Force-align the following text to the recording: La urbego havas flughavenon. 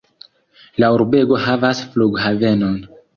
La 0.83 0.87
urbego 0.95 1.37
havas 1.43 1.83
flughavenon. 1.91 2.81